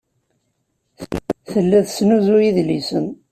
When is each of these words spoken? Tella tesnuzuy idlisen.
Tella 1.51 1.79
tesnuzuy 1.85 2.45
idlisen. 2.49 3.05